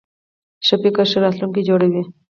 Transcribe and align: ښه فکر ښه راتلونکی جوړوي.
ښه 0.65 0.75
فکر 0.83 1.05
ښه 1.11 1.19
راتلونکی 1.25 1.61
جوړوي. 1.69 2.03